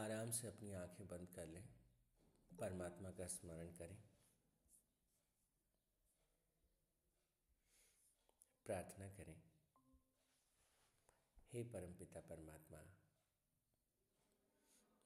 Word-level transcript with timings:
आराम 0.00 0.30
से 0.30 0.46
अपनी 0.48 0.72
आँखें 0.74 1.06
बंद 1.06 1.28
कर 1.28 1.46
लें 1.46 1.62
परमात्मा 2.52 3.10
का 3.10 3.26
स्मरण 3.28 3.72
करें। 3.72 3.96
प्रार्थना 8.66 9.08
करें 9.08 9.36
हे 11.52 11.62
परमपिता 11.72 12.20
परमात्मा 12.28 12.80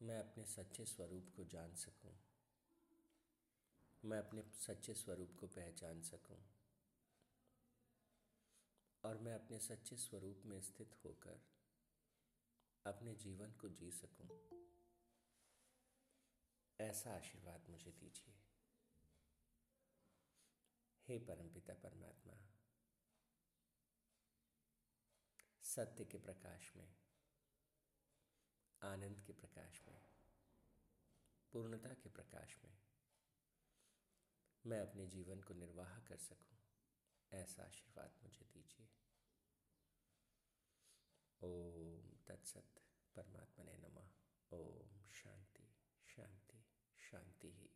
मैं 0.00 0.18
अपने 0.18 0.44
सच्चे 0.46 0.84
स्वरूप 0.86 1.32
को 1.36 1.45
जान 1.46 1.74
सकूँ, 1.76 2.12
मैं 4.02 4.18
अपने 4.18 4.42
सच्चे 4.56 4.95
स्वरूप 4.95 5.36
को 5.40 5.46
पहचान 5.50 6.02
सकूँ। 6.04 6.38
और 9.02 9.18
मैं 9.18 9.34
अपने 9.34 9.58
सच्चे 9.61 9.96
स्वरूप 9.98 10.42
में 10.46 10.61
स्थित 10.62 10.95
होकर 11.04 11.40
अपने 12.84 13.14
जीवन 13.16 13.52
को 13.52 13.68
जी 13.70 13.90
सकूँ। 13.92 14.29
ऐसा 16.80 17.16
आशीर्वाद 17.16 17.68
मुझे 17.68 17.92
दीजिए। 17.92 18.34
हे 21.08 21.18
परमपिता 21.18 21.74
परमात्मा, 21.74 22.34
सत्य 25.62 26.04
के 26.04 26.18
प्रकाश 26.18 26.76
में, 26.76 26.96
आनंद 28.82 29.20
के 29.20 29.32
प्रकाश 29.32 29.82
में, 29.88 30.04
पूर्णता 31.52 31.94
के 31.94 32.08
प्रकाश 32.08 32.56
में, 32.64 32.78
मैं 34.66 34.80
अपने 34.80 35.06
जीवन 35.06 35.41
को 35.41 35.55
निर्वाह 35.55 36.00
कर 36.00 36.16
सकूँ, 36.16 36.58
ऐसा 37.33 37.62
आशीर्वाद 37.62 38.19
मुझे 38.22 38.44
दीजिए। 38.44 38.88
ओम 41.42 42.16
तत्सत 42.27 42.83
परमात्मा 43.16 43.64
ने 43.64 43.77
नमः। 43.77 44.11
ओम 44.52 45.11
शांति 45.11 45.75
शांति। 46.06 46.44
शांति 47.15 47.48
ही। 47.48 47.70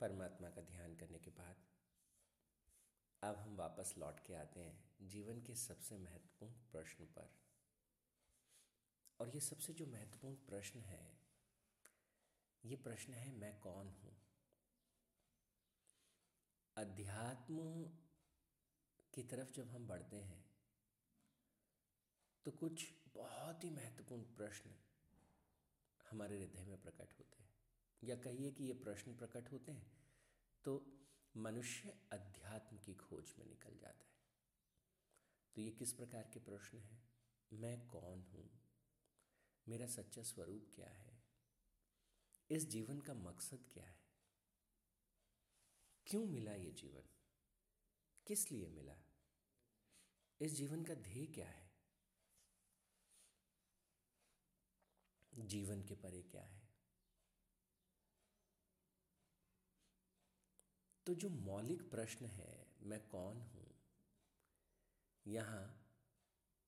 परमात्मा 0.00 0.50
का 0.50 0.60
ध्यान 0.60 0.96
करने 0.96 1.18
के 1.18 1.30
बाद, 1.30 1.56
अब 3.22 3.36
हम 3.36 3.56
वापस 3.56 3.94
लौट 3.98 4.20
के 4.20 4.34
आते 4.34 4.60
हैं 4.60 5.08
जीवन 5.08 5.40
के 5.42 5.54
सबसे 5.54 5.98
महत्वपूर्ण 5.98 6.52
प्रश्न 6.52 7.04
पर। 7.04 7.30
और 9.20 9.28
ये 9.28 9.40
सबसे 9.40 9.72
जो 9.72 9.86
महत्वपूर्ण 9.86 10.36
प्रश्न 10.36 10.80
है, 10.80 11.20
ये 12.64 12.76
प्रश्न 12.76 13.12
है 13.12 13.32
मैं 13.32 13.60
कौन 13.60 13.88
हूँ? 13.88 14.22
अध्यात्म 16.76 17.58
की 19.14 19.22
तरफ़ 19.22 19.52
जब 19.52 19.68
हम 19.68 19.86
बढ़ते 19.86 20.16
हैं 20.16 20.44
तो 22.44 22.50
कुछ 22.50 22.86
बहुत 23.14 23.64
ही 23.64 23.70
महत्वपूर्ण 23.70 24.22
प्रश्न 24.22 24.70
हमारे 26.10 26.38
हृदय 26.38 26.64
में 26.64 26.82
प्रकट 26.82 27.12
होते 27.18 27.42
हैं। 27.42 27.50
या 28.02 28.16
कहिए 28.16 28.50
कि 28.52 28.64
ये 28.64 28.72
प्रश्न 28.72 29.16
प्रकट 29.16 29.52
होते 29.52 29.72
हैं 29.72 29.92
तो 30.64 30.98
मनुष्य 31.36 31.94
अध्यात्म 32.12 32.78
की 32.78 32.94
खोज 32.94 33.34
में 33.38 33.46
निकल 33.46 33.78
जाता 33.78 34.06
है। 34.06 34.20
तो 35.56 35.60
ये 35.60 35.70
किस 35.70 35.92
प्रकार 35.92 36.30
के 36.34 36.40
प्रश्न 36.40 36.78
हैं? 36.78 37.02
मैं 37.52 37.86
कौन 37.86 38.22
हूँ? 38.22 38.50
मेरा 39.68 39.86
सच्चा 39.86 40.22
स्वरूप 40.22 40.70
क्या 40.74 40.88
है? 40.88 41.22
इस 42.50 42.68
जीवन 42.68 43.00
का 43.00 43.14
मकसद 43.14 43.64
क्या 43.72 43.84
है? 43.84 44.00
क्यों 46.06 46.24
मिला 46.26 46.52
ये 46.52 46.70
जीवन? 46.70 47.02
किस 48.26 48.52
लिए 48.52 48.68
मिला? 48.68 48.96
इस 50.40 50.52
जीवन 50.52 50.84
का 50.84 50.94
ध्येय 50.94 51.26
क्या 51.26 51.48
है? 51.48 51.72
जीवन 55.34 55.82
के 55.82 55.94
परे 55.94 56.22
क्या 56.22 56.42
है? 56.42 56.68
तो 61.06 61.14
जो 61.14 61.28
मौलिक 61.28 61.90
प्रश्न 61.90 62.26
है, 62.26 62.76
मैं 62.80 63.08
कौन 63.08 63.40
हूँ? 63.40 63.82
यहाँ 65.26 65.90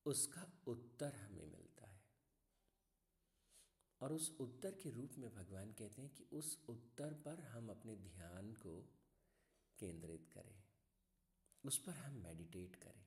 उसका 0.05 0.63
उत्तर 0.67 1.15
हमें 1.15 1.45
मिलता 1.45 1.85
है। 1.85 2.05
और 4.01 4.13
उस 4.13 4.37
उत्तर 4.39 4.75
के 4.75 4.89
रूप 4.89 5.11
में 5.17 5.35
भगवान 5.35 5.73
कहते 5.73 6.01
हैं 6.01 6.13
कि 6.15 6.23
उस 6.23 6.65
उत्तर 6.69 7.13
पर 7.13 7.39
हम 7.39 7.69
अपने 7.69 7.95
ध्यान 7.95 8.53
को 8.53 8.93
केंद्रित 9.79 10.29
करें। 10.33 10.64
उस 11.65 11.77
पर 11.77 11.91
हम 11.91 12.13
मेडिटेट 12.13 12.75
करें। 12.75 13.05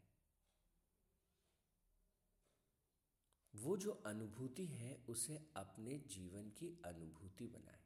वो 3.55 3.77
जो 3.77 3.91
अनुभूति 3.91 4.67
है, 4.67 5.05
उसे 5.09 5.53
अपने 5.57 5.99
जीवन 5.99 6.51
की 6.51 6.83
अनुभूति 6.85 7.47
बनाए। 7.47 7.85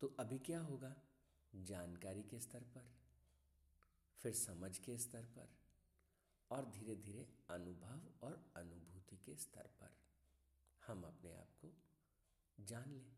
तो 0.00 0.16
अभी 0.20 0.38
क्या 0.38 0.60
होगा? 0.60 1.02
जानकारी 1.54 2.22
के 2.22 2.40
स्तर 2.40 2.62
पर, 2.62 2.94
फिर 4.18 4.34
समझ 4.34 4.78
के 4.78 4.98
स्तर 4.98 5.24
पर, 5.24 5.58
और 6.50 6.70
धीरे 6.70 6.96
धीरे 6.96 7.38
अनुभव 7.50 8.26
और 8.26 8.52
अनुभूति 8.56 9.16
के 9.16 9.36
स्तर 9.36 9.66
पर 9.66 9.96
हम 10.86 11.02
अपने 11.02 11.34
आप 11.34 11.54
को 11.64 11.74
जान 12.60 12.92
लें। 12.92 13.17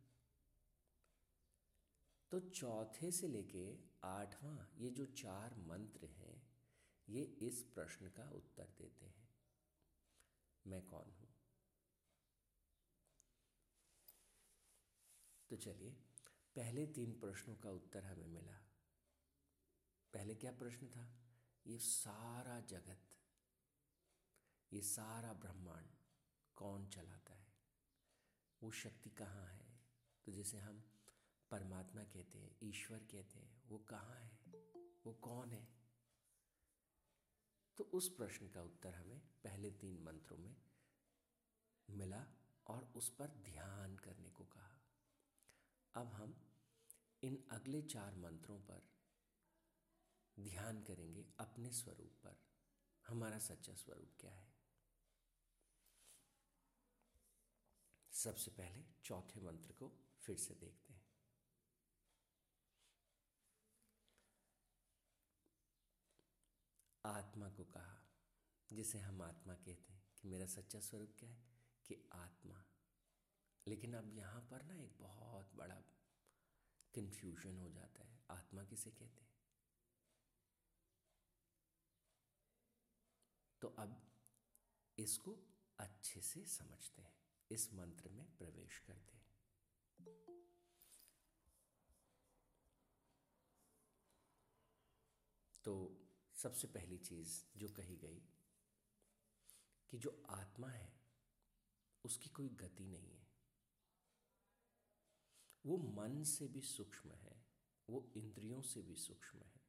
तो 2.31 2.41
चौथे 2.41 3.13
से 3.13 3.29
लेके 3.29 3.79
आठवां 4.05 4.79
ये 4.79 4.91
जो 4.91 5.07
चार 5.07 5.55
मंत्र 5.55 6.07
हैं, 6.07 6.51
ये 7.09 7.23
इस 7.23 7.63
प्रश्न 7.63 8.09
का 8.09 8.31
उत्तर 8.31 8.75
देते 8.79 9.07
हैं। 9.07 9.29
मैं 10.67 10.87
कौन 10.87 11.11
हूँ? 11.11 11.35
तो 15.51 15.57
चलिए, 15.57 15.91
पहले 16.55 16.87
तीन 16.87 17.21
प्रश्नों 17.21 17.57
का 17.57 17.71
उत्तर 17.71 18.05
हमें 18.05 18.27
मिला। 18.27 18.59
पहले 20.13 20.35
क्या 20.35 20.53
प्रश्न 20.53 20.89
था? 20.89 21.21
ये 21.67 21.79
सारा 21.79 22.61
जगत, 22.61 23.09
ये 24.73 24.83
सारा 24.83 25.33
ब्रह्मांड 25.33 25.89
कौन 26.57 26.89
चलाता 26.89 27.35
है? 27.35 27.53
वो 28.63 28.71
शक्ति 28.71 29.11
कहाँ 29.11 29.47
है? 29.47 29.81
तो 30.25 30.33
जैसे 30.33 30.59
हम 30.59 30.90
परमात्मा 31.51 32.05
कहते 32.05 32.39
हैं, 32.39 32.59
ईश्वर 32.63 32.99
कहते 32.99 33.39
हैं, 33.39 33.69
वो 33.69 33.79
कहाँ 33.79 34.17
है? 34.17 34.39
वो 35.07 35.15
कौन 35.15 35.53
है? 35.53 35.69
तो 37.77 37.85
उस 37.85 38.15
प्रश्न 38.17 38.49
का 38.49 38.63
उत्तर 38.63 38.95
हमें 38.95 39.21
पहले 39.21 39.71
तीन 39.71 40.03
मंत्रों 40.03 40.39
में 40.39 40.57
मिला 41.91 42.27
और 42.67 42.85
उस 42.85 43.17
पर 43.17 43.29
ध्यान 43.29 43.97
करने 43.97 44.31
को 44.31 44.45
कहा। 44.45 44.81
अब 45.95 46.07
हम 46.07 46.51
इन 47.23 47.49
अगले 47.51 47.83
चार 47.83 48.15
मंत्रों 48.15 48.61
पर 48.61 48.91
ध्यान 50.41 50.83
करेंगे 50.83 51.27
अपने 51.41 51.73
स्वरूप 51.73 52.13
पर। 52.27 52.37
हमारा 53.07 53.39
सच्चा 53.39 53.75
स्वरूप 53.75 54.13
क्या 54.21 54.31
है? 54.31 54.55
सबसे 58.13 58.51
पहले 58.51 58.85
चौथे 59.05 59.41
मंत्र 59.41 59.73
को 59.73 60.11
फिर 60.21 60.37
से 60.37 60.55
देखते 60.55 60.90
हैं। 60.90 60.90
आत्मा 67.07 67.51
को 67.51 67.65
कहा, 67.65 68.09
जिसे 68.73 68.99
हम 68.99 69.23
आत्मा 69.23 69.55
कहते 69.55 69.93
हैं, 69.93 70.09
कि 70.17 70.29
मेरा 70.29 70.47
सच्चा 70.47 70.81
स्वरूप 70.81 71.17
क्या 71.19 71.31
है? 71.31 71.45
कि 71.87 72.11
आत्मा। 72.13 72.65
लेकिन 73.69 73.95
अब 73.95 74.11
यहाँ 74.11 74.41
पर 74.41 74.63
ना 74.63 74.75
एक 74.75 74.99
बहुत 75.01 75.55
बड़ा 75.55 75.81
कंफ्यूजन 76.95 77.57
हो 77.57 77.71
जाता 77.71 78.05
है। 78.05 78.25
आत्मा 78.31 78.65
किसे 78.65 78.91
कहते 78.91 79.21
हैं? 79.21 79.37
तो 83.61 83.69
अब 83.69 84.13
इसको 84.99 85.39
अच्छे 85.79 86.21
से 86.21 86.45
समझते 86.45 87.03
हैं। 87.03 87.21
इस 87.51 87.73
मंत्र 87.73 88.09
में 88.09 88.37
प्रवेश 88.37 88.79
करते 88.79 89.17
हैं। 89.17 89.31
तो 95.65 96.00
सबसे 96.43 96.67
पहली 96.67 96.99
चीज़ 96.99 97.45
जो 97.57 97.69
कही 97.69 97.97
गई 97.97 98.21
कि 99.91 99.99
जो 99.99 100.23
आत्मा 100.29 100.69
है, 100.69 101.01
उसकी 102.05 102.29
कोई 102.29 102.49
गति 102.49 102.87
नहीं 102.87 103.17
है। 103.17 103.29
वो 105.67 105.77
मन 105.77 106.25
से 106.25 106.49
भी 106.49 106.61
सूक्ष्म 106.61 107.13
है, 107.13 107.47
वो 107.89 108.13
इंद्रियों 108.17 108.63
से 108.63 108.83
भी 108.83 108.97
सूक्ष्म 108.97 109.39
है 109.39 109.61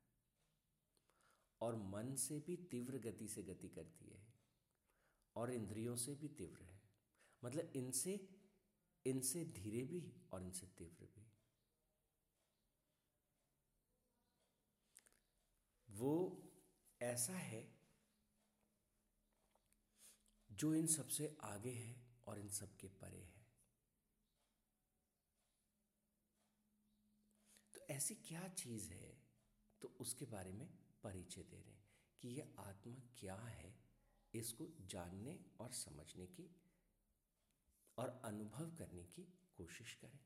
और 1.62 1.75
मन 1.75 2.15
से 2.15 2.39
भी 2.39 2.57
तीव्र 2.57 2.97
गति 2.97 3.27
से 3.27 3.44
गति 3.44 3.69
करती 3.69 4.06
है 4.06 4.33
और 5.35 5.51
इंद्रियों 5.51 5.95
से 5.95 6.15
भी 6.15 6.27
तीव्र 6.27 6.63
है। 6.63 6.81
मतलब 7.44 7.71
इनसे 7.75 8.29
इनसे 9.06 9.45
धीरे 9.45 9.83
भी 9.83 10.21
और 10.31 10.44
इनसे 10.44 10.68
तीव्र 10.68 11.06
भी। 11.06 11.31
वो 15.89 16.47
ऐसा 17.01 17.33
है 17.33 17.62
जो 20.50 20.74
इन 20.75 20.88
सबसे 20.88 21.38
आगे 21.44 21.71
है 21.71 21.95
और 22.27 22.39
इन 22.39 22.50
सब 22.50 22.75
के 22.77 22.88
परे 22.88 23.21
है। 23.21 23.45
तो 27.74 27.81
ऐसी 27.89 28.15
क्या 28.15 28.48
चीज़ 28.48 28.92
है? 28.94 29.21
तो 29.81 29.88
उसके 30.00 30.25
बारे 30.25 30.51
में 30.51 30.68
परिचय 31.03 31.44
दे 31.44 31.62
रहे 31.62 31.74
हैं 31.74 31.89
कि 32.21 32.30
यह 32.30 32.53
आत्मा 32.59 32.95
क्या 33.18 33.36
है, 33.36 33.74
इसको 34.33 34.68
जानने 34.81 35.45
और 35.59 35.71
समझने 35.71 36.27
की 36.27 36.56
और 37.97 38.21
अनुभव 38.25 38.75
करने 38.75 39.04
की 39.04 39.24
कोशिश 39.56 39.94
करें। 39.94 40.19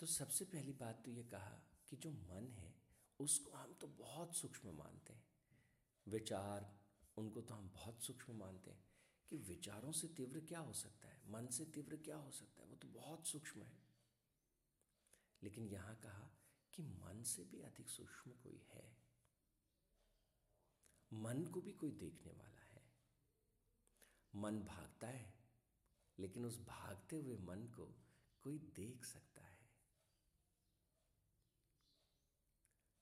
तो 0.00 0.06
सबसे 0.06 0.44
पहली 0.44 0.72
बात 0.72 1.02
तो 1.04 1.10
ये 1.10 1.24
कहा 1.24 1.69
कि 1.90 1.96
जो 1.96 2.10
मन 2.10 2.48
है, 2.48 2.74
उसको 3.18 3.50
हम 3.50 3.74
तो 3.74 3.86
बहुत 3.86 4.36
सूक्ष्म 4.36 4.70
मानते 4.70 5.12
हैं। 5.12 5.24
विचार, 6.08 6.80
उनको 7.16 7.40
तो 7.40 7.54
हम 7.54 7.70
बहुत 7.70 8.02
सूक्ष्म 8.02 8.36
मानते 8.36 8.70
हैं 8.70 8.84
कि 9.28 9.36
विचारों 9.36 9.92
से 9.92 10.08
तीव्र 10.08 10.40
क्या 10.40 10.60
हो 10.60 10.72
सकता 10.72 11.08
है? 11.08 11.30
मन 11.30 11.46
से 11.46 11.64
तीव्र 11.64 11.96
क्या 11.96 12.16
हो 12.16 12.30
सकता 12.30 12.62
है? 12.62 12.68
वो 12.68 12.76
तो 12.76 12.88
बहुत 12.88 13.26
सूक्ष्म 13.26 13.62
है। 13.62 13.82
लेकिन 15.42 15.66
यहाँ 15.66 15.96
कहा 15.96 16.30
कि 16.74 16.82
मन 16.82 17.22
से 17.22 17.44
भी 17.44 17.60
अधिक 17.60 17.88
सूक्ष्म 17.88 18.30
कोई 18.30 18.66
है। 18.68 18.96
मन 21.12 21.46
को 21.46 21.60
भी 21.60 21.72
कोई 21.72 21.90
देखने 21.90 22.32
वाला 22.32 22.60
है। 22.60 22.92
मन 24.34 24.62
भागता 24.62 25.06
है, 25.06 25.34
लेकिन 26.18 26.46
उस 26.46 26.60
भागते 26.60 27.16
हुए 27.16 27.36
मन 27.38 27.62
को 27.62 27.94
कोई 28.42 28.58
देख 28.58 29.04
सकता 29.04 29.40
है 29.40 29.60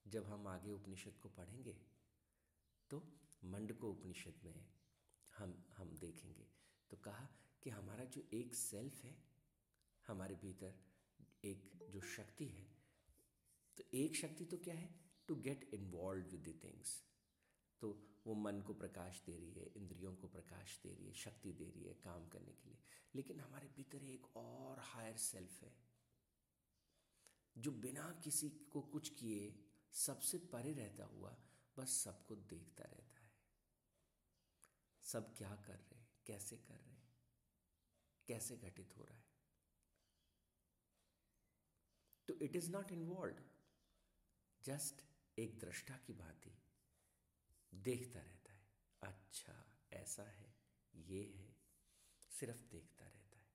जब 0.08 0.26
हम 0.26 0.46
आगे 0.48 0.72
उपनिषद 0.72 1.18
को 1.22 1.28
पढ़ेंगे 1.28 1.76
तो 2.90 3.02
मंडको 3.44 3.90
उपनिषद 3.90 4.40
में 4.44 4.54
हम 5.32 5.54
हम 5.76 5.96
देखेंगे। 6.00 6.46
तो 6.90 6.96
कहा 6.96 7.28
कि 7.62 7.70
हमारा 7.70 8.04
जो 8.06 8.22
एक 8.34 8.54
सेल्फ 8.54 9.02
है, 9.04 9.16
हमारे 10.04 10.34
भीतर 10.34 10.78
एक 11.44 11.70
जो 11.90 12.00
शक्ति 12.08 12.46
है 12.46 12.66
तो 13.78 13.84
एक 13.94 14.16
शक्ति 14.16 14.44
तो 14.44 14.56
क्या 14.58 14.74
है? 14.74 14.88
To 15.28 15.34
get 15.36 15.70
involve 15.74 16.30
with 16.30 16.48
the 16.48 16.58
things 16.64 17.02
तो 17.82 17.90
वो 18.26 18.34
मन 18.36 18.60
को 18.60 18.74
प्रकाश 18.74 19.22
दे 19.26 19.32
रही 19.32 19.52
है, 19.52 19.66
इंद्रियों 19.76 20.14
को 20.14 20.28
प्रकाश 20.28 20.78
दे 20.82 20.94
रही 20.94 21.06
है, 21.06 21.12
शक्ति 21.14 21.52
दे 21.52 21.64
रही 21.66 21.84
है 21.84 21.92
काम 22.04 22.26
करने 22.28 22.52
के 22.52 22.68
लिए। 22.68 22.78
लेकिन 23.14 23.40
हमारे 23.40 23.68
भीतर 23.76 24.04
एक 24.04 24.36
और 24.36 24.78
हायर 24.82 25.16
सेल्फ 25.16 25.62
है, 25.62 25.72
जो 27.56 27.70
बिना 27.78 28.10
किसी 28.24 28.48
को 28.72 28.80
कुछ 28.88 29.08
किए 29.10 29.48
सबसे 29.92 30.38
परे 30.38 30.72
रहता 30.72 31.04
हुआ 31.04 31.36
बस 31.76 31.88
सबको 31.90 32.36
देखता 32.36 32.84
रहता 32.84 33.20
है। 33.20 33.32
सब 35.02 35.36
क्या 35.36 35.56
कर 35.56 35.76
रहे 35.76 36.00
हैं? 36.00 36.08
कैसे 36.26 36.56
कर 36.56 36.74
रहे 36.74 36.94
हैं? 36.94 37.16
कैसे 38.26 38.56
घटित 38.56 38.96
हो 38.96 39.04
रहा 39.04 39.18
है? 39.18 39.24
तो 42.28 42.34
it 42.34 42.56
is 42.56 42.70
not 42.70 42.92
involve 42.92 43.36
just 44.62 45.02
एक 45.38 45.58
दृष्टा 45.58 45.96
की 45.96 46.12
भांति 46.12 46.62
देखता 47.74 48.20
रहता 48.20 48.52
है। 48.52 48.68
अच्छा 49.02 49.78
ऐसा 49.92 50.22
है, 50.22 50.58
ये 50.94 51.24
है, 51.24 51.56
सिर्फ़ 52.30 52.62
देखता 52.62 53.06
रहता 53.06 53.38
है। 53.38 53.48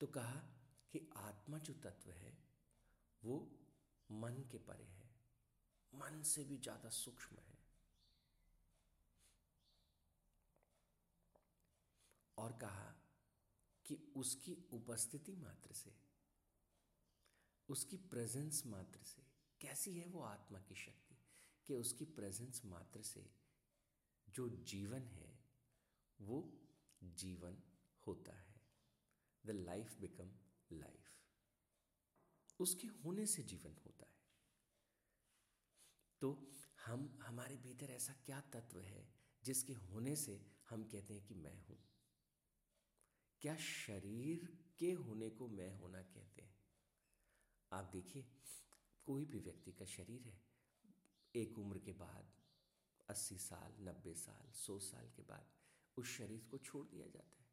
तो 0.00 0.06
कहा 0.06 0.55
कि 0.98 1.10
आत्मा 1.16 1.58
जो 1.58 1.74
तत्व 1.74 2.10
है, 2.10 2.38
वो 3.24 3.50
मन 4.10 4.48
के 4.52 4.58
परे 4.58 4.84
है। 4.84 5.10
मन 5.94 6.22
से 6.22 6.44
भी 6.44 6.56
ज़्यादा 6.58 6.88
सूक्ष्म 6.88 7.36
है। 7.36 7.58
और 12.38 12.52
कहा 12.52 12.94
कि 13.86 14.12
उसकी 14.16 14.54
उपस्थिति 14.72 15.36
मात्र 15.36 15.72
से, 15.72 15.96
उसकी 17.68 17.96
प्रेजेंस 17.96 18.66
मात्र 18.66 19.02
से, 19.02 19.22
कैसी 19.60 19.98
है 19.98 20.06
वो 20.06 20.22
आत्मा 20.22 20.58
की 20.58 20.74
शक्ति? 20.74 21.16
कि 21.66 21.74
उसकी 21.74 22.04
प्रेजेंस 22.04 22.62
मात्र 22.64 23.02
से 23.02 23.30
जो 24.28 24.48
जीवन 24.48 25.02
है, 25.02 25.44
वो 26.20 26.58
जीवन 27.02 27.62
होता 28.06 28.32
है। 28.32 28.60
द 29.46 29.50
लाइफ 29.50 29.96
बिकम 30.00 30.30
लाइफ 30.72 31.12
उसके 32.60 32.86
होने 32.86 33.26
से 33.26 33.42
जीवन 33.42 33.76
होता 33.86 34.06
है। 34.06 34.16
तो 36.20 36.50
हम, 36.86 37.18
हमारे 37.22 37.56
भीतर 37.56 37.90
ऐसा 37.90 38.12
क्या 38.12 38.40
तत्व 38.40 38.80
है 38.80 39.14
जिसके 39.44 39.72
होने 39.72 40.16
से 40.16 40.46
हम 40.70 40.84
कहते 40.84 41.14
हैं 41.14 41.26
कि 41.26 41.34
मैं 41.34 41.66
हूँ? 41.66 41.78
क्या 43.40 43.56
शरीर 43.56 44.66
के 44.78 44.92
होने 44.92 45.30
को 45.30 45.48
मैं 45.48 45.74
होना 45.74 46.02
कहते 46.02 46.42
हैं? 46.42 46.56
आप 47.72 47.84
देखिए, 47.84 48.26
कोई 49.04 49.24
भी 49.24 49.38
व्यक्ति 49.38 49.72
का 49.72 49.84
शरीर 49.84 50.22
है, 50.22 50.40
एक 51.34 51.58
उम्र 51.58 51.78
के 51.78 51.92
बाद, 51.92 52.32
अस्सी 53.08 53.38
साल, 53.38 53.76
नब्बे 53.80 54.14
साल, 54.14 54.52
सौ 54.52 54.78
साल 54.78 55.10
के 55.16 55.22
बाद, 55.22 55.46
उस 55.96 56.06
शरीर 56.06 56.44
को 56.44 56.58
छोड़ 56.58 56.86
दिया 56.86 57.06
जाता 57.06 57.42
है। 57.42 57.45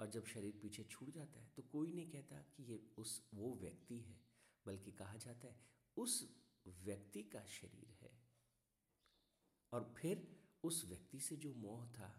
और 0.00 0.10
जब 0.10 0.26
शरीर 0.26 0.58
पीछे 0.62 0.84
छूट 0.84 1.10
जाता 1.10 1.40
है 1.40 1.50
तो 1.56 1.62
कोई 1.62 1.92
नहीं 1.92 2.10
कहता 2.10 2.40
कि 2.56 2.62
ये 2.62 2.80
उस, 2.98 3.28
वो 3.34 3.54
व्यक्ति 3.54 3.98
है, 4.00 4.20
बल्कि 4.66 4.92
कहा 4.92 5.16
जाता 5.16 5.48
है, 5.48 5.60
उस 5.96 6.22
व्यक्ति 6.66 7.22
का 7.22 7.44
शरीर 7.44 7.96
है। 8.02 8.10
और 9.72 9.94
फिर 9.98 10.26
उस 10.62 10.84
व्यक्ति 10.84 11.20
से 11.20 11.36
जो 11.36 11.54
मोह 11.54 11.86
था, 11.92 12.10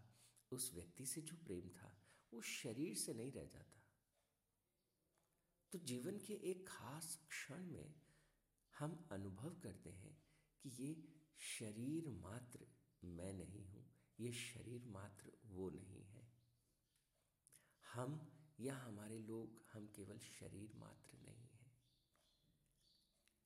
उस 0.52 0.70
व्यक्ति 0.74 1.06
से 1.06 1.20
जो 1.20 1.36
प्रेम 1.36 1.68
था, 1.68 1.92
वो 2.32 2.40
शरीर 2.42 2.94
से 2.94 3.14
नहीं 3.14 3.32
रह 3.32 3.44
जाता। 3.44 3.84
तो 5.72 5.78
जीवन 5.78 6.18
के 6.18 6.34
एक 6.50 6.68
खास 6.68 7.14
क्षण 7.28 7.66
में 7.66 7.94
हम 8.74 9.08
अनुभव 9.12 9.54
करते 9.62 9.90
हैं 9.90 10.16
कि 10.64 10.70
ये 10.78 10.94
शरीर 11.38 12.08
मात्र 12.08 12.66
मैं 13.04 13.32
नहीं 13.32 13.64
हूँ, 13.64 13.84
ये 14.18 14.32
शरीर 14.32 14.86
मात्र 14.86 15.32
वो 15.44 15.70
नहीं 15.70 15.97
हम 17.98 18.32
या 18.60 18.76
हमारे 18.76 19.18
लोग 19.18 19.64
हम 19.72 19.86
केवल 19.86 20.18
शरीर 20.18 20.72
मात्र 20.74 21.18
नहीं 21.18 21.48
है। 21.48 21.72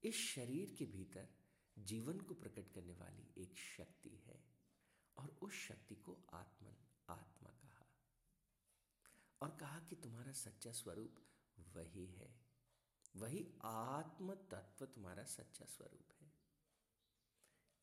इस 0.05 0.17
शरीर 0.17 0.75
के 0.79 0.87
भीतर 0.87 1.29
जीवन 1.79 2.21
को 2.21 2.35
प्रकट 2.35 2.73
करने 2.75 2.95
वाली 2.95 3.35
एक 3.39 3.57
शक्ति 3.57 4.17
है 4.17 4.45
और 5.17 5.29
उस 5.43 5.53
शक्ति 5.53 5.95
को 5.95 6.27
आत्मन, 6.33 6.77
आत्मा 7.09 7.51
कहा। 7.51 7.87
और 9.43 9.57
कहा 9.57 9.81
कि 9.81 9.97
तुम्हारा 9.97 10.33
सच्चा 10.33 10.73
स्वरूप 10.73 11.17
वही 11.59 12.07
है। 12.07 12.47
वही 13.17 13.59
आत्म 13.65 14.35
तत्व 14.35 14.87
तुम्हारा 14.87 15.25
सच्चा 15.25 15.65
स्वरूप 15.65 16.09
है। 16.21 16.33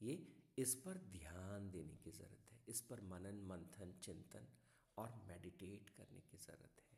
ये 0.02 0.44
इस 0.58 0.76
पर 0.76 0.98
ध्यान 0.98 1.72
देने 1.72 1.98
की 1.98 2.12
ज़रूरत 2.12 2.52
है। 2.52 2.64
इस 2.68 2.82
पर 2.82 3.02
मनन, 3.02 3.42
मंथन, 3.42 4.00
चिंतन 4.00 4.48
और 5.00 5.16
मेडिटेट 5.28 5.90
करने 5.90 6.22
की 6.22 6.38
ज़रूरत 6.38 6.82
है। 6.84 6.98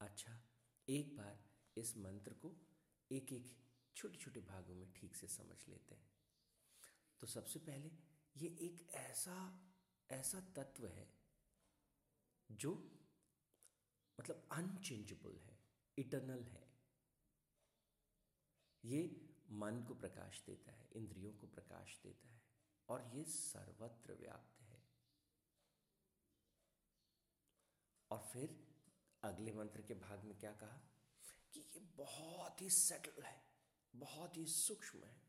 अच्छा 0.00 0.32
एक 0.88 1.16
बार 1.16 1.38
इस 1.76 1.96
मंत्र 1.96 2.34
को 2.42 2.56
एक 3.10 3.32
एक 3.32 3.52
छोटे 3.96 4.18
छोटे 4.18 4.40
भागों 4.42 4.74
में 4.74 4.92
ठीक 4.92 5.16
से 5.16 5.26
समझ 5.28 5.58
लेते 5.68 5.94
हैं। 5.94 6.10
तो 7.22 7.26
सबसे 7.26 7.58
पहले 7.60 7.90
ये 8.36 8.48
एक 8.66 8.86
ऐसा 8.96 9.36
ऐसा 10.10 10.40
तत्व 10.56 10.86
है 10.88 11.06
जो 12.50 12.72
मतलब 14.18 14.48
अनचेंजेबल 14.52 15.38
है 15.38 15.58
इटरनल 15.98 16.44
है। 16.46 16.66
ये 18.84 19.00
मन 19.52 19.82
को 19.88 19.94
प्रकाश 19.94 20.42
देता 20.46 20.72
है, 20.72 20.88
इंद्रियों 20.96 21.32
को 21.32 21.46
प्रकाश 21.46 21.98
देता 22.02 22.28
है। 22.28 22.41
और 22.92 23.04
ये 23.14 23.24
सर्वत्र 23.24 24.14
व्याप्त 24.14 24.60
है। 24.60 24.82
और 28.10 28.18
फिर 28.18 28.74
अगले 29.22 29.52
मंत्र 29.52 29.82
के 29.82 29.94
भाग 29.94 30.24
में 30.24 30.38
क्या 30.38 30.52
कहा? 30.52 30.80
कि 31.54 31.60
ये 31.60 31.80
बहुत 31.80 32.62
ही 32.62 32.70
सेटल 32.70 33.22
है, 33.22 33.44
बहुत 33.96 34.36
ही 34.36 34.46
सूक्ष्म 34.46 35.04
है। 35.04 35.22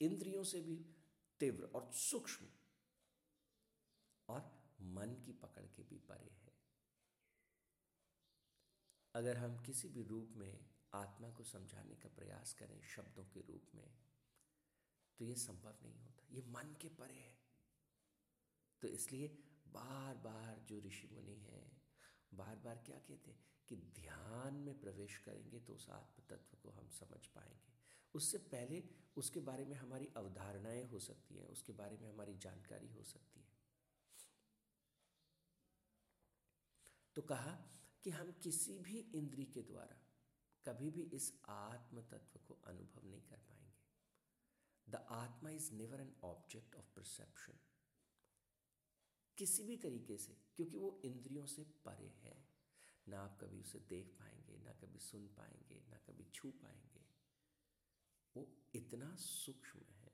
इंद्रियों 0.00 0.44
से 0.44 0.60
भी 0.60 0.96
तीव्र 1.40 1.64
और 1.64 1.92
सूक्ष्म 1.92 2.46
और 4.28 4.62
मन 4.80 5.14
की 5.14 5.32
पकड़ 5.32 5.66
के 5.66 5.82
भी 5.82 5.98
परे 5.98 6.30
है। 6.30 6.52
अगर 9.14 9.36
हम 9.36 9.64
किसी 9.64 9.88
भी 9.88 10.02
रूप 10.02 10.28
में 10.36 10.74
आत्मा 10.94 11.30
को 11.30 11.44
समझाने 11.44 11.94
का 11.94 12.08
प्रयास 12.08 12.54
करें, 12.54 12.82
शब्दों 12.82 13.24
के 13.24 13.40
रूप 13.40 13.62
में 13.74 14.11
तो 15.22 15.26
ये 15.26 15.34
संभव 15.34 15.74
नहीं 15.82 15.98
होता, 15.98 16.24
ये 16.30 16.42
मन 16.42 16.74
के 16.80 16.88
परे 16.88 17.14
है। 17.14 17.34
तो 18.82 18.88
इसलिए 18.88 19.26
बार 19.68 20.16
बार 20.16 20.58
जो 20.68 20.78
ऋषि 20.80 21.08
मुनि 21.12 21.36
हैं 21.40 21.82
बार 22.32 22.56
बार 22.56 22.82
क्या 22.86 22.96
कहते 22.98 23.30
हैं 23.30 23.44
कि 23.68 23.76
ध्यान 23.76 24.54
में 24.54 24.80
प्रवेश 24.80 25.18
करेंगे 25.18 25.60
तो 25.60 25.74
उस 25.74 25.88
आत्म 25.90 26.22
तत्व 26.30 26.56
को 26.62 26.70
हम 26.70 26.88
समझ 26.88 27.20
पाएँगे। 27.26 27.72
उससे 28.14 28.38
पहले 28.38 28.82
उसके 29.16 29.40
बारे 29.40 29.64
में 29.64 29.76
हमारी 29.76 30.08
अवधारणाएँ 30.16 30.82
हो 30.82 30.98
सकती 30.98 31.38
हैं, 31.38 31.46
उसके 31.46 31.72
बारे 31.72 31.98
में 31.98 32.08
हमारी 32.08 32.34
जानकारी 32.38 32.88
हो 32.88 33.02
सकती 33.04 33.40
है। 33.40 33.46
तो 37.16 37.22
कहा 37.22 37.56
कि 38.04 38.10
हम 38.10 38.32
किसी 38.42 38.78
भी 38.78 38.98
इंद्री 39.14 39.44
के 39.44 39.62
द्वारा 39.62 40.00
कभी 40.66 40.90
भी 40.90 41.02
इस 41.12 41.32
आत्म 41.48 42.02
तत्व 42.10 42.40
को 42.48 42.58
अनुभव 42.66 43.08
नहीं 43.08 43.22
कर 43.22 43.36
पाएँगे। 43.36 43.71
The 44.88 45.06
atma 45.10 45.50
is 45.50 45.72
never 45.72 46.00
an 46.00 46.14
object 46.24 46.74
of 46.76 46.86
perception 46.96 47.58
किसी 49.38 49.64
भी 49.64 49.76
तरीके 49.76 50.18
से, 50.18 50.32
क्योंकि 50.56 50.76
वो 50.76 51.00
इंद्रियों 51.04 51.46
से 51.46 51.62
परे 51.84 52.08
है। 52.08 52.36
ना 53.08 53.20
आप 53.20 53.38
कभी 53.40 53.60
उसे 53.60 53.78
देख 53.78 54.16
पाएँगे, 54.18 54.58
ना 54.58 54.72
कभी 54.72 54.98
सुन 54.98 55.26
पाएँगे, 55.28 55.80
ना 55.90 55.96
कभी 55.96 56.24
छू 56.34 56.50
पाएँगे। 56.50 57.04
वो 58.36 58.46
इतना 58.74 59.16
सूक्ष्म 59.16 59.80
है। 59.80 60.12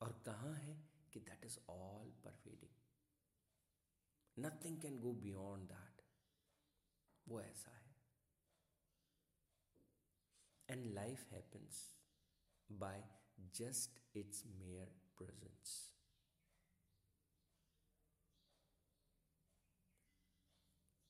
और 0.00 0.12
कहाँ 0.26 0.54
है 0.54 0.74
कि 1.12 1.20
that 1.20 1.44
is 1.44 1.58
all 1.68 2.10
pervading 2.24 2.74
nothing 4.36 4.80
can 4.80 5.00
go 5.00 5.12
beyond 5.12 5.68
that 5.68 6.02
वो 7.26 7.40
ऐसा 7.40 7.70
है। 7.70 7.96
And 10.68 10.86
life 10.86 11.26
happens 11.30 12.01
by 12.78 13.18
just 13.38 14.16
it's 14.16 14.46
mere 14.46 14.86
presence 15.16 15.92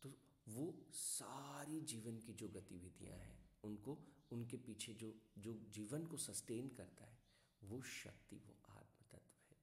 तो 0.02 0.18
वो 0.48 0.86
सारी 0.92 1.80
जीवन 1.80 2.18
की 2.18 2.32
जो 2.32 2.48
गतिविधियाँ 2.48 3.18
हैं, 3.18 3.50
उनको, 3.64 3.98
उनके 4.32 4.56
पीछे 4.56 4.94
जो 4.94 5.20
जो 5.38 5.54
जीवन 5.54 6.06
को 6.06 6.16
सस्टेन 6.16 6.68
करता 6.68 7.04
है, 7.04 7.18
वो 7.62 7.82
शक्ति, 7.82 8.36
वो 8.36 8.62
आत्म 8.68 9.04
तत्व 9.10 9.54
है। 9.54 9.60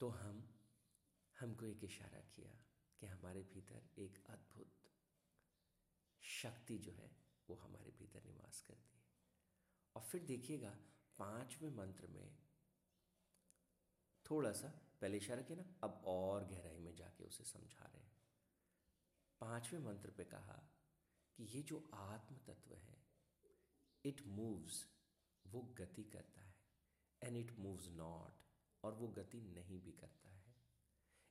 तो 0.00 0.08
हम, 0.08 0.54
हमको 1.40 1.66
एक 1.66 1.84
इशारा 1.84 2.20
किया 2.20 2.58
कि 3.00 3.06
हमारे 3.06 3.42
भीतर 3.42 3.90
एक 3.98 4.26
अद्भुत 4.26 4.72
शक्ति 6.22 6.78
जो 6.78 6.92
है 6.92 7.19
वो 7.50 7.56
हमारे 7.56 7.90
भीतर 7.98 8.24
निवास 8.24 8.62
करती 8.68 8.98
है 8.98 9.08
और 9.96 10.02
फिर 10.02 10.22
देखिएगा, 10.24 10.70
पाँचवें 11.18 11.70
मंत्र 11.70 12.06
में 12.06 12.38
थोड़ा 14.26 14.52
सा 14.52 14.68
पहले 15.00 15.16
इशारा 15.16 15.42
किया 15.42 15.58
ना, 15.58 15.64
अब 15.82 16.02
और 16.06 16.44
गहराई 16.44 16.78
में 16.78 16.94
जाके 16.96 17.24
उसे 17.24 17.44
समझा 17.44 17.84
रहे 17.84 18.02
हैं। 18.02 18.18
पाँचवें 19.40 19.80
मंत्र 19.80 20.10
पे 20.10 20.24
कहा 20.24 20.58
कि 21.38 21.44
ये 21.44 21.62
जो 21.62 21.78
आत्म 21.94 22.36
तत्व 22.46 22.74
है 22.74 22.98
इट 24.04 24.22
मूव्स 24.26 24.86
वो 25.46 25.60
गति 25.78 26.04
करता 26.04 26.40
है। 26.40 26.54
एंड 27.22 27.36
इट 27.36 27.58
मूव्स 27.58 27.88
नॉट 27.88 28.42
और 28.82 28.94
वो 28.94 29.08
गति 29.08 29.40
नहीं 29.40 29.80
भी 29.80 29.92
करता 29.92 30.28
है। 30.28 30.54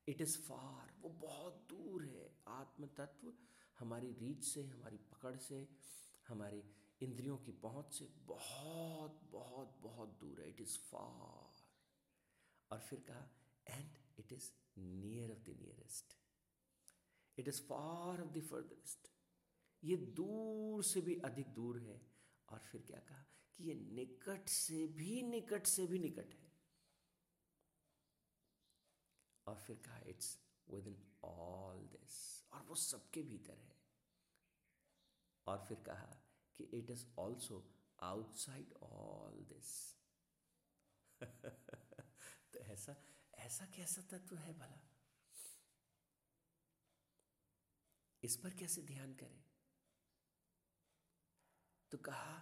इट 0.08 0.22
इज़ 0.22 0.38
फार 0.40 0.94
वो 1.00 1.10
बहुत 1.22 1.66
दूर 1.70 2.04
है। 2.06 2.26
आत्म 2.48 2.88
तत्व 2.98 3.34
हमारी 3.80 4.12
रीच 4.14 4.44
से, 4.44 4.64
हमारी 4.64 4.98
पकड़ 4.98 5.36
से 5.38 5.68
हमारी 6.30 6.64
इंद्रियों 7.02 7.38
की 7.38 7.52
पहुँच 7.52 7.94
से 7.94 8.06
बहुत 8.28 9.22
बहुत 9.32 9.78
बहुत 9.82 10.18
दूर 10.22 10.42
है। 10.42 10.50
इट 10.50 10.62
इज़ 10.62 10.78
फार 10.80 11.64
और 12.72 12.80
फिर 12.80 13.00
कहा 13.00 13.30
and 13.68 13.98
it 14.20 14.34
is 14.34 14.52
near 14.80 15.32
of 15.32 15.40
the 15.40 15.58
nearest 15.60 16.18
it 17.38 17.48
is 17.48 17.62
far 17.62 18.22
of 18.22 18.30
the 18.30 18.42
furtherest 18.42 19.12
ये 19.84 19.96
दूर 19.98 20.84
से 20.84 21.02
भी 21.02 21.16
अधिक 21.26 21.54
दूर 21.54 21.80
है। 21.80 22.02
और 22.50 22.60
फिर 22.60 22.82
क्या 22.82 23.00
कहा, 23.00 23.26
कि 23.56 23.64
ये 23.64 23.74
निकट 23.74 24.50
से 24.50 24.88
भी, 24.88 25.22
निकट 25.24 25.66
से 25.66 25.86
भी 25.88 26.00
निकट 26.00 26.34
है. 26.34 26.52
और 29.48 29.56
फिर 29.56 29.76
कहा 29.76 30.00
it's 30.08 30.38
with 30.70 30.88
in 30.88 30.98
all 31.24 31.88
this 31.88 32.18
और 32.54 32.64
वो 32.64 32.76
सबके 32.76 33.24
भीतर 33.24 33.58
है। 33.58 33.79
और 35.50 35.66
फिर 35.68 35.80
कहा 35.80 36.24
कि 36.58 36.64
it 36.64 36.90
is 36.90 37.06
also 37.20 37.76
outside 38.00 38.74
all 38.74 39.44
this 39.44 39.96
तो 42.54 42.60
ऐसा 42.60 42.96
ऐसा 43.34 43.66
कैसा 43.66 44.02
तत्व 44.02 44.36
है 44.36 44.54
भला? 44.54 44.82
इस 48.24 48.36
पर 48.36 48.50
कैसे 48.50 48.82
ध्यान 48.82 49.14
करें? 49.14 49.44
तो 51.92 51.98
कहा 51.98 52.38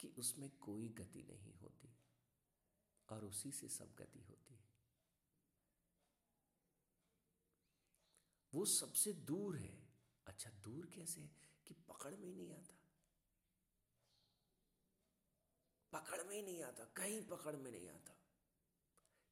कि 0.00 0.08
उसमें 0.08 0.50
कोई 0.58 0.88
गति 0.88 1.22
नहीं 1.22 1.54
होती 1.54 1.96
और 3.08 3.24
उसी 3.24 3.52
से 3.52 3.68
सब 3.68 3.94
गति 3.94 4.20
होती 4.20 4.54
है। 4.54 4.70
वो 8.52 8.64
सबसे 8.64 9.12
दूर 9.12 9.56
है। 9.56 9.74
अच्छा 10.26 10.50
दूर 10.50 10.86
कैसे 10.86 11.20
है? 11.20 11.51
कि 11.72 11.82
पकड़ 11.88 12.16
में 12.16 12.28
ही 12.28 12.34
नहीं 12.34 12.52
आता। 12.52 12.74
पकड़ 15.92 16.22
में 16.22 16.36
ही 16.36 16.42
नहीं 16.42 16.62
आता, 16.62 16.84
कहीं 16.84 17.28
पकड़ 17.28 17.56
में 17.56 17.70
नहीं 17.70 17.88
आता। 17.88 18.16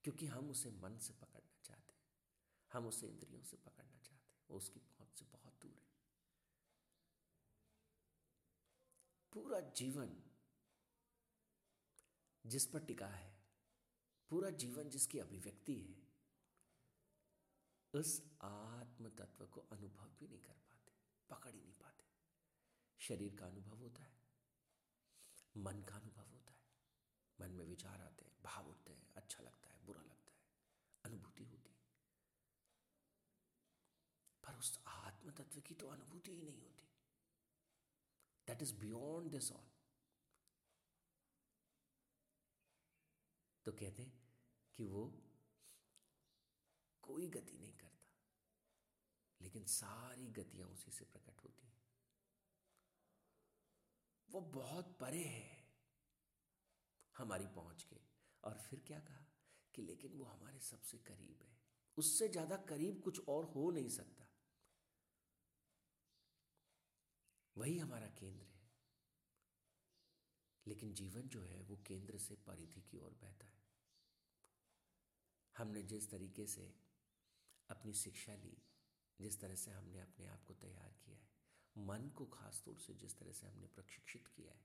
क्योंकि 0.05 0.27
हम 0.27 0.51
उसे 0.51 0.71
मन 0.71 0.99
से 0.99 1.13
पकड़ना 1.13 1.59
चाहते 1.65 1.93
हैं, 1.93 2.05
हम 2.73 2.87
उसे 2.87 3.09
इंद्रियों 3.09 3.43
से 3.43 3.57
पकड़ना 3.57 3.99
चाहते 3.99 4.33
हैं, 4.33 4.45
वो 4.51 4.57
उसकी 4.57 4.81
पहुँच 4.81 5.19
से 5.19 5.25
बहुत 5.25 5.55
दूर 5.63 5.83
है। 5.83 5.91
पूरा 9.33 9.61
जीवन 9.61 10.23
जिस 12.47 12.67
पर 12.67 12.85
टिका 12.85 13.07
है, 13.07 13.45
पूरा 14.31 14.51
जीवन 14.51 14.91
जिसकी 14.91 15.19
अभिव्यक्ति 15.19 15.81
है 15.81 16.11
उस 17.95 18.23
आत्म 18.43 19.09
तत्व 19.09 19.47
को 19.47 19.61
अनुभव 19.61 20.09
भी 20.09 20.29
नहीं 20.29 20.41
कर 20.41 20.53
पाते, 20.53 20.93
पकड़ 21.31 21.55
ही 21.55 21.61
नहीं 21.61 21.73
पाते। 21.73 22.00
शरीर 23.01 23.37
का 23.37 23.47
अनुभव 23.47 23.77
होता 23.77 24.03
है। 24.03 24.19
मन 25.57 25.83
का 25.83 25.95
अनुभव 25.97 26.27
होता 26.27 26.53
है। 26.53 26.59
मन 27.39 27.51
में 27.51 27.65
विचार 27.65 28.01
आते 28.01 28.25
हैं, 28.25 28.33
भाव 28.43 28.69
उठते 28.69 28.93
हैं 28.93 29.13
अच्छा 29.17 29.43
लगता 29.43 29.69
है, 29.69 29.85
बुरा 29.87 30.03
लगता 30.03 30.33
है, 30.33 30.39
अनुभूति 31.05 31.45
होती 31.45 31.71
है। 31.71 31.79
पर 34.45 34.55
उस 34.55 34.79
आत्म 34.87 35.31
तत्व 35.31 35.61
की 35.61 35.75
तो 35.75 35.89
अनुभूति 35.89 36.33
ही 36.33 36.43
नहीं 36.43 36.61
होती। 36.61 36.89
That 38.49 38.63
is 38.63 38.75
beyond 38.75 39.31
this 39.31 39.51
all 39.53 39.71
तो 43.67 43.73
कहते 43.73 44.03
हैं 44.03 44.29
कि 44.75 44.85
वो 44.85 45.03
कोई 47.03 47.29
गति 47.29 47.59
नहीं 47.59 47.73
करता, 47.73 48.09
लेकिन 49.41 49.65
सारी 49.65 50.27
गतियाँ 50.33 50.69
उसी 50.69 50.91
से 50.91 51.05
प्रकट 51.05 51.43
होती 51.45 51.60
वो 54.31 54.41
बहुत 54.41 54.97
परे 55.01 55.23
है 55.25 55.59
हमारी 57.15 57.47
पहुँच 57.47 57.83
के। 57.83 57.97
और 58.45 58.59
फिर 58.59 58.81
क्या 58.87 58.99
कहा 58.99 59.27
कि 59.75 59.83
लेकिन 59.83 60.13
वो 60.13 60.25
हमारे 60.25 60.59
सबसे 60.61 60.99
करीब 60.99 61.43
है। 61.43 61.59
उससे 61.97 62.29
ज़्यादा 62.29 62.57
करीब 62.57 63.01
कुछ 63.01 63.21
और 63.29 63.45
हो 63.45 63.71
नहीं 63.71 63.89
सकता। 63.89 64.27
वही 67.57 67.79
हमारा 67.79 68.07
केंद्र 68.07 68.45
है। 68.45 68.59
लेकिन 70.67 70.95
जीवन 70.95 71.29
जो 71.29 71.43
है 71.43 71.61
वो 71.63 71.77
केंद्र 71.77 72.19
से 72.19 72.35
परिधि 72.47 72.81
की 72.81 72.99
ओर 72.99 73.19
बहता 73.23 73.47
है। 73.47 73.59
हमने 75.57 75.83
जिस 75.83 76.11
तरीके 76.11 76.47
से 76.47 76.75
अपनी 77.71 77.93
शिक्षा 77.93 78.35
ली, 78.35 78.57
जिस 79.21 79.41
तरह 79.41 79.55
से 79.55 79.71
हमने 79.71 80.01
अपने 80.01 80.27
आप 80.27 80.45
को 80.45 80.55
तैयार 80.55 80.95
किया 81.05 81.19
है 81.19 81.30
मन 81.79 82.09
को 82.09 82.27
खास 82.27 82.63
तौर 82.65 82.79
से 82.79 82.95
जिस 82.95 83.19
तरह 83.19 83.33
से 83.33 83.47
हमने 83.47 83.67
प्रशिक्षित 83.67 84.27
किया 84.27 84.53
है, 84.53 84.65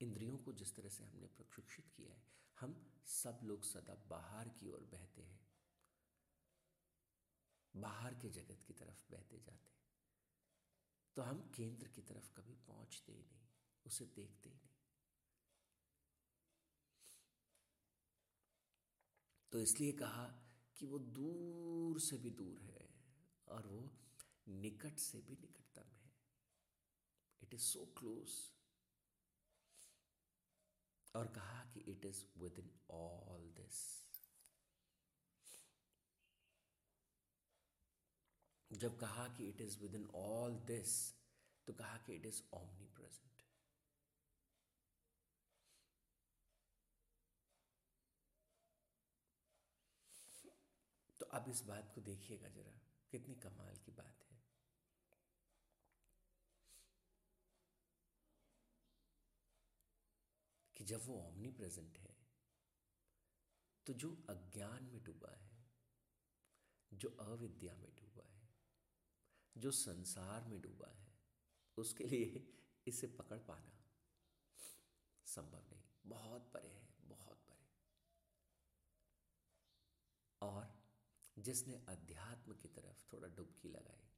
इंद्रियों 0.00 0.38
को 0.38 0.52
जिस 0.52 0.76
तरह 0.76 0.88
से 0.88 1.04
हमने 1.04 1.26
प्रशिक्षित 1.26 1.88
किया 1.96 2.14
है, 2.14 2.22
हम 2.60 3.00
सब 3.06 3.40
लोग 3.42 3.64
सदा 3.64 3.94
बाहर 3.94 4.48
की 4.48 4.68
ओर 4.68 4.80
बहते 4.80 5.22
हैं। 5.22 5.48
बाहर 7.76 8.14
के 8.14 8.28
जगत 8.28 8.62
की 8.66 8.72
तरफ़ 8.72 9.12
बहते 9.12 9.38
जाते 9.38 9.52
हैं। 9.52 9.82
तो 11.16 11.22
हम 11.22 11.52
केंद्र 11.54 11.88
की 11.88 12.02
तरफ़ 12.02 12.32
कभी 12.32 12.54
पहुँचते 12.54 13.12
ही 13.12 13.22
नहीं, 13.22 13.48
उसे 13.86 14.06
देखते 14.06 14.50
ही 14.50 14.56
नहीं। 14.56 14.74
तो 19.52 19.60
इसलिए 19.60 19.92
कहा 19.92 20.24
कि 20.76 20.86
वो 20.86 20.98
दूर 20.98 22.00
से 22.00 22.18
भी 22.18 22.30
दूर 22.30 22.62
है 22.62 22.94
और 23.48 23.66
वो 23.66 23.98
निकट 24.48 24.98
से 24.98 25.20
भी 25.20 25.32
निकटतम 25.32 25.93
इट 27.42 27.54
इज़ 27.54 27.62
सो 27.62 27.84
क्लोज 27.98 28.38
और 31.14 31.26
कहा 31.34 31.62
कि 31.74 31.80
it 31.92 32.04
is 32.04 32.24
within 32.58 32.70
all 32.92 33.50
this 33.58 33.82
जब 38.70 38.98
कहा 38.98 39.26
कि 39.36 39.48
it 39.48 39.60
is 39.60 39.78
within 39.94 40.08
all 40.16 40.58
this 40.66 40.96
तो 41.66 41.72
कहा 41.72 41.96
कि 42.06 42.14
इट 42.14 42.26
इज़ 42.26 42.42
ऑमनी 42.54 42.86
प्रेजेंट 42.96 43.42
तो 51.20 51.26
अब 51.36 51.48
इस 51.48 51.62
बात 51.66 51.92
को 51.94 52.00
देखिएगा 52.00 52.48
जरा, 52.48 52.78
कितनी 53.12 53.34
कमाल 53.42 53.76
की 53.84 53.92
बात 53.92 54.24
है। 54.30 54.33
जब 60.84 61.06
वो 61.06 61.14
ओमनी 61.14 61.50
प्रेजेंट 61.50 61.98
है 61.98 62.14
तो 63.86 63.92
जो 63.92 64.26
अज्ञान 64.30 64.84
में 64.84 65.04
डूबा 65.04 65.32
है, 65.32 65.50
जो 66.92 67.08
अविद्या 67.08 67.74
में 67.74 67.94
डूबा 67.96 68.28
है, 68.28 68.48
जो 69.56 69.70
संसार 69.70 70.44
में 70.44 70.60
डूबा 70.60 70.88
है, 70.88 71.06
उसके 71.76 72.04
लिए 72.04 72.54
इसे 72.86 73.06
पकड़ 73.06 73.38
पाना 73.38 73.84
संभव 75.26 75.70
नहीं। 75.70 75.82
बहुत 76.06 76.50
परे 76.54 76.68
है, 76.68 76.88
बहुत 77.02 77.38
परे। 77.38 77.66
और 80.42 80.82
जिसने 81.38 81.74
अध्यात्म 81.88 82.52
की 82.52 82.68
तरफ़ 82.68 83.12
थोड़ा 83.12 83.28
डुबकी 83.28 83.68
लगाई, 83.68 84.08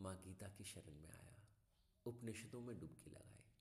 माँ 0.00 0.16
गीता 0.22 0.48
की 0.48 0.64
शरण 0.64 0.94
में 0.94 1.10
आया, 1.10 1.36
उपनिषदों 2.06 2.60
में 2.60 2.80
डुबकी 2.80 3.10
लगाई 3.10 3.51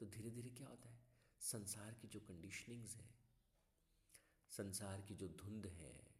तो 0.00 0.06
धीरे 0.06 0.30
धीरे 0.30 0.50
क्या 0.50 0.68
होता 0.68 0.88
है? 0.88 1.06
संसार 1.40 1.94
की 1.94 2.08
जो 2.08 2.20
कंडीशनिंग्स 2.20 2.96
हैं, 2.96 3.18
संसार 4.48 5.02
की 5.02 5.14
जो 5.14 5.28
धुंध 5.28 5.66
है, 5.66 6.14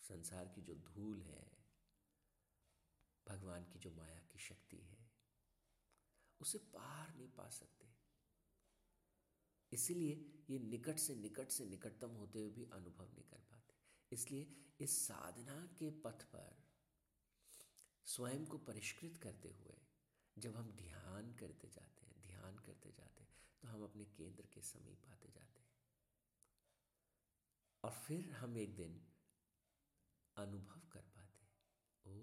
संसार 0.00 0.48
की 0.48 0.62
जो 0.62 0.74
धूल 0.74 1.22
है, 1.22 1.66
भगवान 3.28 3.64
की 3.64 3.78
जो 3.78 3.90
माया 3.90 4.20
की 4.20 4.38
शक्ति 4.38 4.76
है, 4.76 5.10
उसे 6.40 6.58
पार 6.58 7.14
नहीं 7.16 7.28
पा 7.28 7.48
सकते। 7.48 7.88
इसीलिए 9.72 10.44
ये 10.50 10.58
निकट 10.58 10.98
से 10.98 11.14
निकट 11.14 11.48
से 11.48 11.64
निकटतम 11.64 12.10
होते 12.10 12.38
हुए 12.38 12.50
भी 12.50 12.64
अनुभव 12.64 13.12
नहीं 13.12 13.24
कर 13.24 13.40
पाते। 13.40 13.74
इसलिए 14.12 14.56
इस 14.80 15.06
साधना 15.06 15.66
के 15.66 15.90
पथ 15.90 16.22
पर 16.22 16.68
स्वयं 18.04 18.46
को 18.46 18.58
परिष्कृत 18.58 19.16
करते 19.16 19.48
हुए 19.48 19.80
जब 20.38 20.56
हम 20.56 20.72
ध्यान 20.72 21.34
करते 21.34 21.68
जाते 21.68 21.97
ध्यान 22.48 22.64
करते 22.66 22.90
जाते 22.92 23.22
हैं 23.22 23.30
तो 23.62 23.68
हम 23.68 23.82
अपने 23.84 24.04
केंद्र 24.16 24.46
के 24.54 24.60
समीप 24.62 25.04
आते 25.06 25.28
जाते 25.28 25.60
हैं। 25.60 25.66
और 27.84 27.90
फिर 27.96 28.30
हम 28.32 28.56
एक 28.58 28.74
दिन 28.76 29.00
अनुभव 30.36 30.88
कर 30.92 31.04
पाते 31.16 31.46
ओ 32.04 32.14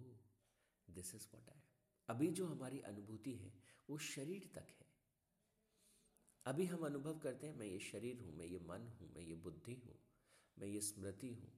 दिस 0.88 1.14
इज़ 1.16 1.28
वॉट 1.34 1.50
आई 1.50 1.62
अभी 2.10 2.30
जो 2.30 2.48
हमारी 2.48 2.80
अनुभूति 2.84 3.34
है, 3.34 3.52
वो 3.90 3.98
शरीर 3.98 4.50
तक 4.56 4.68
है। 4.72 4.88
अभी 6.46 6.66
हम 6.66 6.86
अनुभव 6.86 7.20
करते 7.20 7.48
हैं, 7.48 7.56
मैं 7.56 7.66
ये 7.66 7.80
शरीर 7.82 8.20
हूँ, 8.22 8.34
मैं 8.34 8.46
ये 8.46 8.60
मन 8.62 8.88
हूँ, 8.90 9.10
मैं 9.16 9.22
ये 9.22 9.36
बुद्धि 9.46 9.76
हूँ, 9.76 9.96
मैं 10.58 10.68
ये 10.68 10.82
स्मृति 10.82 11.30
हूँ। 11.34 11.52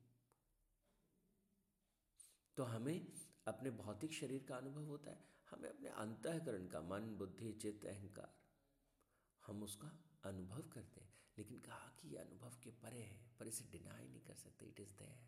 तो 2.58 2.64
हमें 2.66 3.08
अपने 3.48 3.72
भौतिक 3.74 4.14
शरीर 4.14 4.46
का 4.50 4.58
अनुभव 4.58 4.86
होता 4.86 5.12
है, 5.12 5.26
हमें 5.50 5.70
अपने 5.70 5.90
अंतकरण 5.98 6.68
का, 6.68 6.82
मन, 6.84 7.16
बुद्धि, 7.18 7.52
चित्त, 7.54 7.86
अहंकार 7.86 8.36
हम 9.48 9.64
उसका 9.64 9.88
अनुभव 10.26 10.62
करते 10.70 11.02
हैं। 11.02 11.16
लेकिन 11.38 11.60
कहा 11.60 11.92
कि 12.00 12.08
यह 12.10 12.22
अनुभव 12.22 12.60
के 12.64 12.72
परे 12.82 13.02
है, 13.02 13.20
पर 13.40 13.48
इसे 13.48 13.64
डिनाई 13.72 14.08
नहीं 14.08 14.22
कर 14.22 14.36
सकते 14.36 14.66
इट 14.66 14.80
इज़ 14.80 14.94
देयर 14.94 15.26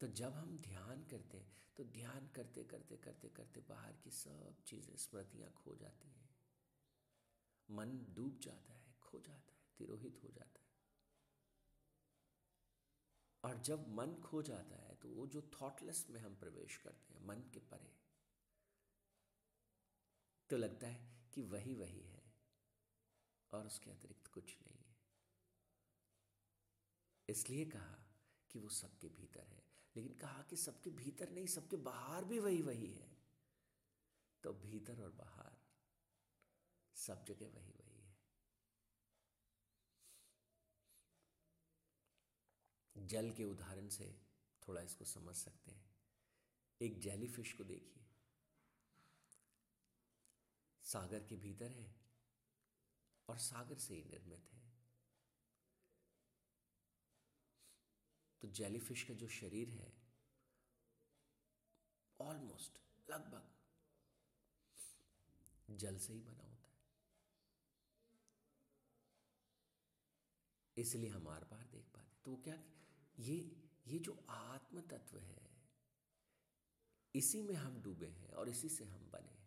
तो 0.00 0.06
जब 0.08 0.32
हम 0.32 0.56
ध्यान 0.58 1.04
करते 1.04 1.38
हैं 1.38 1.54
तो 1.76 1.84
ध्यान 1.84 2.28
करते 2.28 2.64
करते 2.64 2.96
करते 2.96 3.28
करते 3.28 3.60
बाहर 3.60 3.96
की 3.96 4.10
सब 4.10 4.62
चीज़ें, 4.66 4.96
स्मृतियाँ 4.96 5.50
खो 5.52 5.74
जाती 5.74 6.08
हैं। 6.08 6.28
मन 7.68 7.98
डूब 8.14 8.38
जाता 8.38 8.74
है, 8.74 8.94
खो 9.02 9.20
जाता 9.20 9.52
है, 9.52 9.64
तिरोहित 9.78 10.20
हो 10.24 10.28
जाता 10.28 10.60
है। 10.60 10.74
और 13.44 13.60
जब 13.62 13.88
मन 13.88 14.14
खो 14.22 14.42
जाता 14.42 14.76
है 14.76 14.94
तो 14.94 15.08
वो 15.08 15.26
जो 15.26 15.42
थॉटलेस 15.60 16.06
में 16.10 16.20
हम 16.20 16.36
प्रवेश 16.36 16.76
करते 16.76 17.14
हैं, 17.14 17.26
मन 17.26 17.42
के 17.54 17.60
परे। 17.72 17.92
तो 20.50 20.56
लगता 20.56 20.86
है 20.86 21.15
कि 21.36 21.42
वही 21.42 21.74
वही 21.74 22.02
है 22.02 22.32
और 23.52 23.66
उसके 23.66 23.90
अतिरिक्त 23.90 24.26
कुछ 24.26 24.58
नहीं 24.62 24.78
है। 24.78 24.96
इसलिए 27.28 27.64
कहा 27.64 27.98
कि 28.50 28.58
वो 28.58 28.68
सबके 28.68 29.08
भीतर 29.08 29.46
है। 29.46 29.66
लेकिन 29.96 30.14
कहा 30.14 30.42
कि 30.42 30.56
सबके 30.56 30.90
भीतर 30.90 31.30
नहीं, 31.30 31.46
सबके 31.46 31.76
बाहर 31.76 32.24
भी 32.24 32.38
वही 32.38 32.62
वही 32.62 32.92
है। 32.92 33.16
तो 34.42 34.52
भीतर 34.52 35.02
और 35.02 35.12
बाहर 35.12 35.56
सब 36.94 37.24
जगह 37.24 37.48
वही 37.48 37.72
वही 37.72 38.00
है। 38.00 38.16
जल 42.96 43.30
के 43.30 43.44
उदाहरण 43.44 43.88
से 43.88 44.20
थोड़ा 44.68 44.82
इसको 44.82 45.04
समझ 45.04 45.36
सकते 45.36 45.70
हैं। 45.70 45.96
एक 46.82 47.00
जेलीफिश 47.00 47.52
को 47.52 47.64
देखिए। 47.64 48.05
सागर 50.86 51.24
के 51.24 51.36
भीतर 51.36 51.70
है 51.72 51.94
और 53.28 53.38
सागर 53.38 53.78
से 53.78 53.94
ही 53.94 54.04
निर्मित 54.04 54.48
है। 54.52 54.64
तो 58.42 58.48
जेलीफिश 58.48 59.02
का 59.02 59.14
जो 59.14 59.28
शरीर 59.28 59.70
है 59.70 59.92
ऑलमोस्ट 62.20 62.78
लगभग, 63.10 63.52
जल 65.70 65.98
से 65.98 66.12
ही 66.12 66.20
बना 66.20 66.44
होता 66.44 66.68
है। 66.68 66.84
इसलिए 70.76 71.10
हम 71.10 71.28
आर 71.28 71.44
पार 71.44 71.66
देख 71.66 71.84
पाते। 71.86 72.16
तो 72.24 72.30
वो 72.30 72.36
क्या 72.36 72.58
ये 73.18 73.36
ये 73.86 73.98
जो 73.98 74.12
आत्म 74.28 74.80
तत्व 74.80 75.18
है, 75.18 75.40
इसी 77.14 77.42
में 77.42 77.54
हम 77.54 77.82
डूबे 77.82 78.06
हैं 78.06 78.30
और 78.30 78.48
इसी 78.48 78.68
से 78.68 78.84
हम 78.84 79.10
बने 79.10 79.32
हैं। 79.32 79.45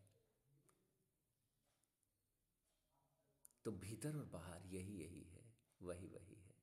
तो 3.70 3.74
भीतर 3.76 4.16
और 4.16 4.26
बाहर 4.26 4.66
यही 4.66 5.02
यही 5.02 5.24
है, 5.24 5.58
वही 5.82 6.08
वही 6.08 6.36
है। 6.36 6.56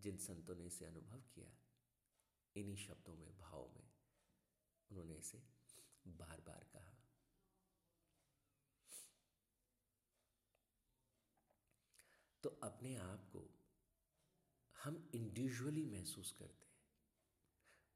जिन 0.00 0.18
संतों 0.18 0.54
ने 0.54 0.66
इसे 0.66 0.84
अनुभव 0.84 1.20
किया, 1.20 1.58
इन्हीं 2.56 2.76
शब्दों 2.76 3.16
में, 3.16 3.38
भाव 3.38 3.68
में 3.68 3.90
उन्होंने 4.90 5.16
इसे 5.16 5.42
बार 6.06 6.40
बार 6.40 6.64
कहा। 6.64 7.08
तो 12.42 12.48
अपने 12.48 12.96
आप 12.96 13.24
को 13.24 13.58
हम 14.84 15.10
इंडिविजुअली 15.14 15.84
महसूस 15.84 16.32
करते 16.32 16.66
हैं। 16.66 16.78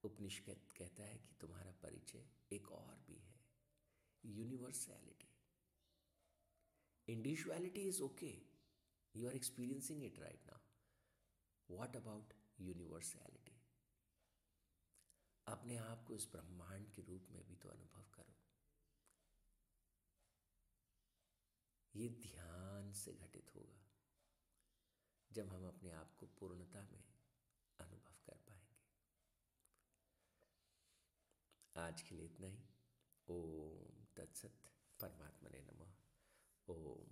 उपनिषद 0.05 0.73
कहता 0.77 1.03
है 1.03 1.19
कि 1.19 1.35
तुम्हारा 1.41 1.73
परिचय 1.73 2.27
एक 2.53 2.73
और 2.73 2.99
भी 2.99 3.17
है 3.17 3.47
universality 4.25 5.32
individuality 7.13 7.83
is 7.89 8.03
okay 8.03 8.33
you 9.15 9.29
are 9.29 9.35
experiencing 9.37 10.05
it 10.05 10.19
right 10.19 10.47
now 10.47 10.61
what 11.69 11.97
about 11.97 12.35
universality 12.61 13.59
अपने 15.47 15.77
आप 15.79 16.05
को 16.07 16.15
इस 16.15 16.27
ब्रह्मांड 16.33 16.91
के 16.91 17.03
रूप 17.03 17.29
में 17.31 17.43
भी 17.47 17.57
तो 17.57 17.69
अनुभव 17.69 18.05
करो। 18.15 18.35
ये 21.95 22.09
ध्यान 22.23 22.93
से 22.93 23.13
घटित 23.15 23.51
होगा, 23.55 23.81
जब 25.31 25.49
हम 25.49 25.67
अपने 25.69 25.91
आप 25.93 26.15
को 26.21 26.27
पूर्णता 26.39 26.83
में 26.83 27.03
अनुभव 27.79 28.15
कर 28.27 28.39
पाएँगे। 28.49 28.81
आज 31.77 32.03
के 32.03 32.15
लिए 32.15 32.27
इतना 32.27 32.47
ही। 32.47 32.63
ओम 33.29 34.05
तत्सत 34.17 34.71
परमात्मा 35.01 35.51
ने 35.51 35.61
नमः। 35.63 35.93
ओम 36.73 37.12